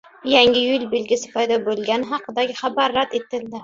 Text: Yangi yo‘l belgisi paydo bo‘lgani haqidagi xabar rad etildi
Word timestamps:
Yangi 0.29 0.63
yo‘l 0.69 0.85
belgisi 0.95 1.31
paydo 1.35 1.61
bo‘lgani 1.69 2.13
haqidagi 2.17 2.61
xabar 2.65 3.01
rad 3.01 3.19
etildi 3.25 3.59